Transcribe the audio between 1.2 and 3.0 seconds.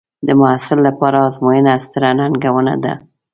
ازموینه ستره ننګونه ده.